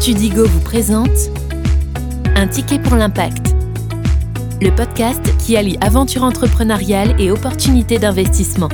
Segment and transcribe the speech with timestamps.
[0.00, 1.10] Tudigo vous présente
[2.36, 3.54] Un ticket pour l'impact.
[4.60, 8.68] Le podcast qui allie aventure entrepreneuriale et opportunités d'investissement.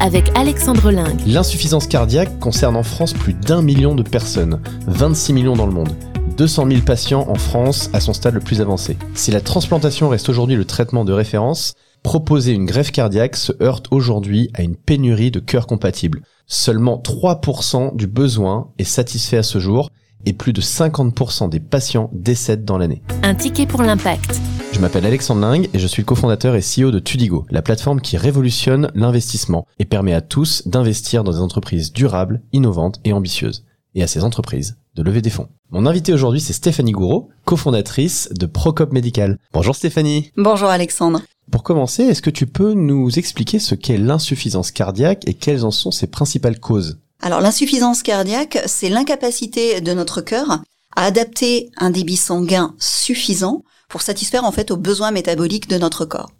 [0.00, 1.20] Avec Alexandre Lingue.
[1.26, 5.94] L'insuffisance cardiaque concerne en France plus d'un million de personnes, 26 millions dans le monde.
[6.36, 8.96] 200 000 patients en France à son stade le plus avancé.
[9.14, 13.88] Si la transplantation reste aujourd'hui le traitement de référence, proposer une greffe cardiaque se heurte
[13.90, 16.22] aujourd'hui à une pénurie de cœurs compatibles.
[16.46, 19.90] Seulement 3% du besoin est satisfait à ce jour
[20.26, 23.02] et plus de 50% des patients décèdent dans l'année.
[23.22, 24.40] Un ticket pour l'impact.
[24.72, 28.00] Je m'appelle Alexandre Ling et je suis le cofondateur et CEO de Tudigo, la plateforme
[28.00, 33.64] qui révolutionne l'investissement et permet à tous d'investir dans des entreprises durables, innovantes et ambitieuses.
[33.94, 35.48] Et à ces entreprises de lever des fonds.
[35.70, 39.38] Mon invité aujourd'hui, c'est Stéphanie Gouraud, cofondatrice de Procop Medical.
[39.52, 40.30] Bonjour Stéphanie.
[40.36, 41.22] Bonjour Alexandre.
[41.50, 45.70] Pour commencer, est-ce que tu peux nous expliquer ce qu'est l'insuffisance cardiaque et quelles en
[45.70, 47.00] sont ses principales causes?
[47.20, 50.62] Alors l'insuffisance cardiaque, c'est l'incapacité de notre cœur
[50.94, 56.04] à adapter un débit sanguin suffisant pour satisfaire en fait aux besoins métaboliques de notre
[56.04, 56.30] corps.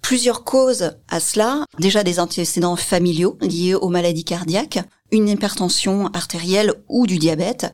[0.00, 6.74] Plusieurs causes à cela, déjà des antécédents familiaux liés aux maladies cardiaques, une hypertension artérielle
[6.88, 7.72] ou du diabète,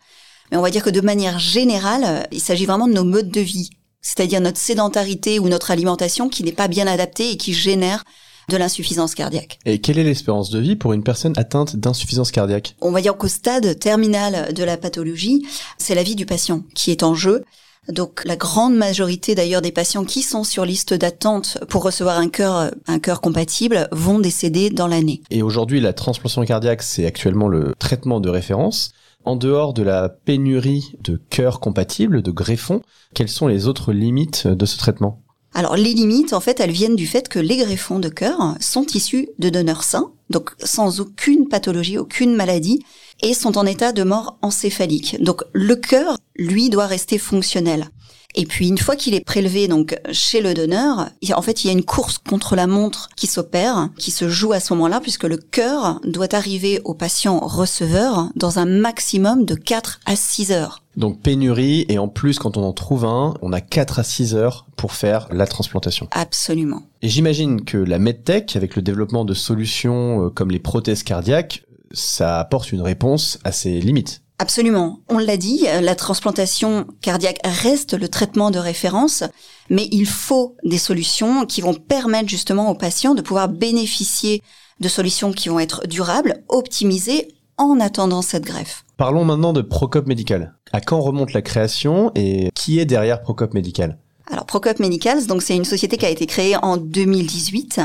[0.51, 3.41] mais on va dire que de manière générale, il s'agit vraiment de nos modes de
[3.41, 3.71] vie,
[4.01, 8.05] c'est-à-dire notre sédentarité ou notre alimentation qui n'est pas bien adaptée et qui génère
[8.51, 9.59] de l'insuffisance cardiaque.
[9.65, 12.77] Et quelle est l'espérance de vie pour une personne atteinte d'insuffisance cardiaque?
[12.83, 15.47] On va dire qu'au stade terminal de la pathologie,
[15.79, 17.45] c'est la vie du patient qui est en jeu.
[17.89, 22.29] Donc la grande majorité d'ailleurs des patients qui sont sur liste d'attente pour recevoir un
[22.29, 25.23] cœur un cœur compatible vont décéder dans l'année.
[25.31, 28.93] Et aujourd'hui la transplantation cardiaque c'est actuellement le traitement de référence.
[29.25, 32.81] En dehors de la pénurie de cœurs compatibles, de greffons,
[33.15, 35.23] quelles sont les autres limites de ce traitement?
[35.53, 38.87] Alors les limites, en fait, elles viennent du fait que les greffons de cœur sont
[38.95, 42.85] issus de donneurs sains, donc sans aucune pathologie, aucune maladie,
[43.23, 45.21] et sont en état de mort encéphalique.
[45.23, 47.91] Donc le cœur, lui, doit rester fonctionnel.
[48.35, 51.71] Et puis une fois qu'il est prélevé donc chez le donneur, en fait il y
[51.71, 55.25] a une course contre la montre qui s'opère, qui se joue à ce moment-là, puisque
[55.25, 60.83] le cœur doit arriver au patient receveur dans un maximum de 4 à 6 heures.
[60.97, 64.35] Donc pénurie, et en plus quand on en trouve un, on a 4 à 6
[64.35, 66.09] heures pour faire la transplantation.
[66.11, 66.83] Absolument.
[67.03, 71.65] Et j'imagine que la MedTech, avec le développement de solutions euh, comme les prothèses cardiaques,
[71.93, 74.23] ça apporte une réponse à ces limites.
[74.41, 75.01] Absolument.
[75.11, 79.23] On l'a dit, la transplantation cardiaque reste le traitement de référence,
[79.69, 84.43] mais il faut des solutions qui vont permettre justement aux patients de pouvoir bénéficier
[84.81, 88.87] de solutions qui vont être durables, optimisées en attendant cette greffe.
[88.97, 90.55] Parlons maintenant de Procop Medical.
[90.73, 93.99] À quand remonte la création et qui est derrière Procop Medical?
[94.27, 97.83] Alors Procop Medical, donc c'est une société qui a été créée en 2018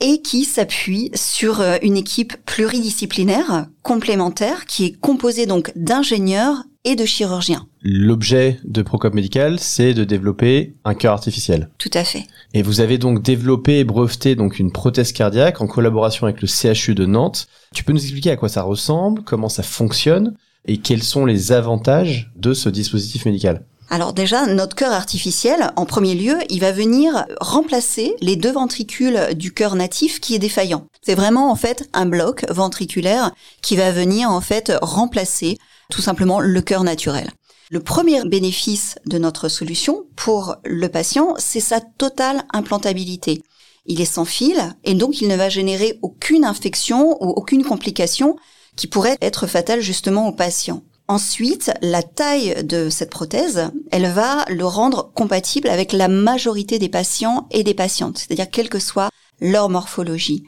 [0.00, 6.96] et qui s'appuie sur euh, une équipe pluridisciplinaire complémentaire qui est composée donc d'ingénieurs et
[6.96, 7.66] de chirurgiens.
[7.82, 11.70] L'objet de Procop Medical, c'est de développer un cœur artificiel.
[11.78, 12.26] Tout à fait.
[12.52, 16.48] Et vous avez donc développé et breveté donc une prothèse cardiaque en collaboration avec le
[16.48, 17.48] CHU de Nantes.
[17.74, 20.34] Tu peux nous expliquer à quoi ça ressemble, comment ça fonctionne
[20.66, 23.64] et quels sont les avantages de ce dispositif médical?
[23.90, 29.34] Alors déjà, notre cœur artificiel, en premier lieu, il va venir remplacer les deux ventricules
[29.34, 30.86] du cœur natif qui est défaillant.
[31.02, 35.58] C'est vraiment en fait un bloc ventriculaire qui va venir en fait remplacer
[35.90, 37.30] tout simplement le cœur naturel.
[37.70, 43.42] Le premier bénéfice de notre solution pour le patient, c'est sa totale implantabilité.
[43.86, 48.36] Il est sans fil et donc il ne va générer aucune infection ou aucune complication
[48.76, 50.82] qui pourrait être fatale justement au patient.
[51.06, 56.88] Ensuite, la taille de cette prothèse, elle va le rendre compatible avec la majorité des
[56.88, 59.10] patients et des patientes, c'est-à-dire quelle que soit
[59.40, 60.44] leur morphologie.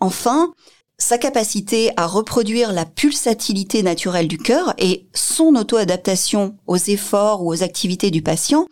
[0.00, 0.52] Enfin,
[0.98, 7.50] sa capacité à reproduire la pulsatilité naturelle du cœur et son auto-adaptation aux efforts ou
[7.50, 8.66] aux activités du patient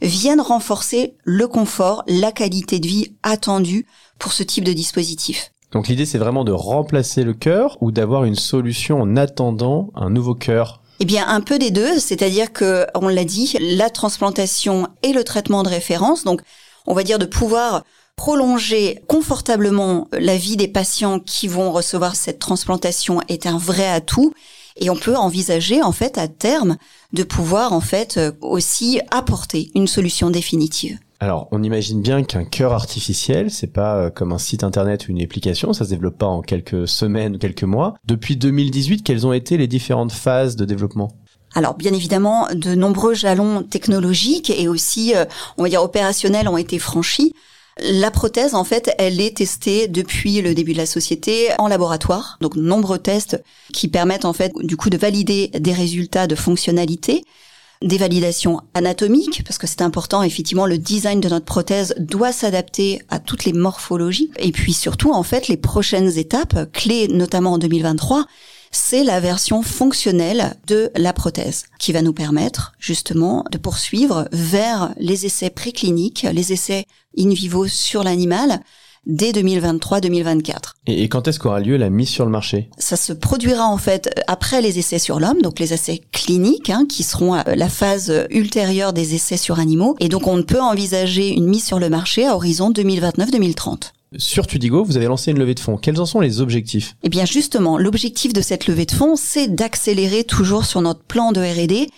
[0.00, 3.86] viennent renforcer le confort, la qualité de vie attendue
[4.18, 5.52] pour ce type de dispositif.
[5.72, 10.10] Donc l'idée c'est vraiment de remplacer le cœur ou d'avoir une solution en attendant un
[10.10, 10.82] nouveau cœur.
[11.00, 15.22] Eh bien, un peu des deux, c'est-à-dire que, on l'a dit, la transplantation et le
[15.22, 16.40] traitement de référence, donc
[16.88, 17.84] on va dire de pouvoir
[18.16, 24.32] prolonger confortablement la vie des patients qui vont recevoir cette transplantation est un vrai atout.
[24.80, 26.76] Et on peut envisager en fait à terme
[27.12, 30.98] de pouvoir en fait aussi apporter une solution définitive.
[31.20, 35.10] Alors, on imagine bien qu'un cœur artificiel, c'est pas euh, comme un site internet ou
[35.10, 37.94] une application, ça se développe pas en quelques semaines ou quelques mois.
[38.04, 41.10] Depuis 2018, quelles ont été les différentes phases de développement?
[41.54, 45.24] Alors bien évidemment, de nombreux jalons technologiques et aussi, euh,
[45.56, 47.34] on va dire, opérationnels ont été franchis.
[47.80, 52.36] La prothèse, en fait, elle est testée depuis le début de la société en laboratoire.
[52.40, 53.42] Donc, nombreux tests
[53.72, 57.24] qui permettent, en fait, du coup, de valider des résultats de fonctionnalité,
[57.82, 63.02] des validations anatomiques, parce que c'est important, effectivement, le design de notre prothèse doit s'adapter
[63.08, 64.30] à toutes les morphologies.
[64.38, 68.26] Et puis, surtout, en fait, les prochaines étapes, clés notamment en 2023,
[68.70, 74.92] c'est la version fonctionnelle de la prothèse qui va nous permettre justement de poursuivre vers
[74.98, 76.84] les essais précliniques, les essais
[77.16, 78.60] in vivo sur l'animal
[79.08, 80.74] dès 2023-2024.
[80.86, 82.68] Et, quand est-ce qu'aura lieu la mise sur le marché?
[82.78, 86.86] Ça se produira en fait après les essais sur l'homme, donc les essais cliniques, hein,
[86.88, 89.96] qui seront la phase ultérieure des essais sur animaux.
[89.98, 93.92] Et donc on ne peut envisager une mise sur le marché à horizon 2029-2030.
[94.16, 95.76] Sur Tudigo, vous avez lancé une levée de fonds.
[95.76, 96.96] Quels en sont les objectifs?
[97.02, 101.32] Eh bien justement, l'objectif de cette levée de fonds, c'est d'accélérer toujours sur notre plan
[101.32, 101.88] de R&D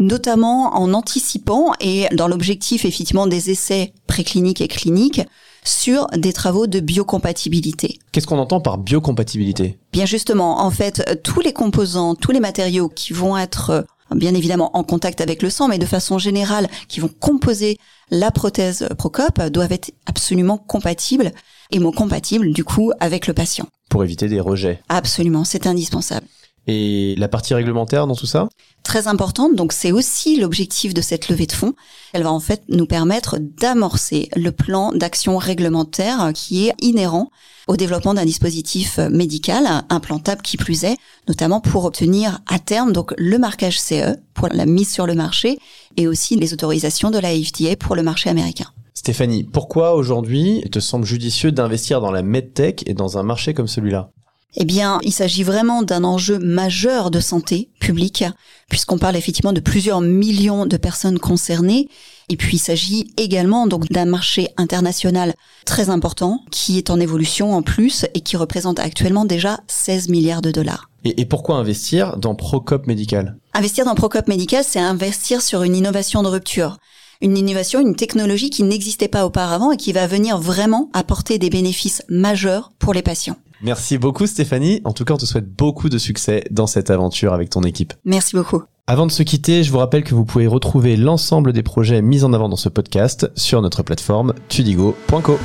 [0.00, 5.22] notamment en anticipant et dans l'objectif effectivement des essais précliniques et cliniques
[5.64, 7.98] sur des travaux de biocompatibilité.
[8.12, 9.78] Qu'est-ce qu'on entend par biocompatibilité?
[9.92, 13.82] Bien justement, en fait, tous les composants, tous les matériaux qui vont être euh,
[14.14, 17.78] bien évidemment en contact avec le sang, mais de façon générale, qui vont composer
[18.10, 21.32] la prothèse Procop, doivent être absolument compatibles
[21.70, 23.66] hémocompatible du coup avec le patient.
[23.90, 24.80] Pour éviter des rejets.
[24.88, 26.26] Absolument, c'est indispensable.
[26.68, 28.48] Et la partie réglementaire dans tout ça
[28.82, 31.72] Très importante, donc c'est aussi l'objectif de cette levée de fonds.
[32.12, 37.30] Elle va en fait nous permettre d'amorcer le plan d'action réglementaire qui est inhérent
[37.68, 43.14] au développement d'un dispositif médical implantable qui plus est, notamment pour obtenir à terme donc
[43.16, 45.58] le marquage CE pour la mise sur le marché
[45.96, 48.66] et aussi les autorisations de la FDA pour le marché américain.
[48.92, 53.54] Stéphanie, pourquoi aujourd'hui il te semble judicieux d'investir dans la medtech et dans un marché
[53.54, 54.10] comme celui-là?
[54.56, 58.24] Eh bien, il s'agit vraiment d'un enjeu majeur de santé publique,
[58.70, 61.88] puisqu'on parle effectivement de plusieurs millions de personnes concernées.
[62.30, 65.34] Et puis, il s'agit également donc d'un marché international
[65.66, 70.42] très important, qui est en évolution en plus et qui représente actuellement déjà 16 milliards
[70.42, 70.90] de dollars.
[71.04, 75.76] Et, et pourquoi investir dans Procop Medical Investir dans Procop Medical, c'est investir sur une
[75.76, 76.78] innovation de rupture
[77.20, 81.50] une innovation, une technologie qui n'existait pas auparavant et qui va venir vraiment apporter des
[81.50, 83.36] bénéfices majeurs pour les patients.
[83.62, 84.80] Merci beaucoup Stéphanie.
[84.84, 87.92] En tout cas, on te souhaite beaucoup de succès dans cette aventure avec ton équipe.
[88.04, 88.62] Merci beaucoup.
[88.86, 92.24] Avant de se quitter, je vous rappelle que vous pouvez retrouver l'ensemble des projets mis
[92.24, 95.38] en avant dans ce podcast sur notre plateforme tudigo.co.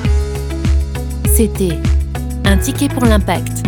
[1.35, 1.77] C'était
[2.45, 3.67] Un ticket pour l'impact,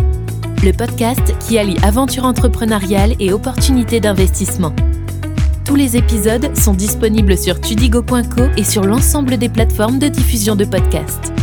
[0.64, 4.72] le podcast qui allie aventure entrepreneuriale et opportunités d'investissement.
[5.66, 10.64] Tous les épisodes sont disponibles sur tudigo.co et sur l'ensemble des plateformes de diffusion de
[10.64, 11.35] podcasts.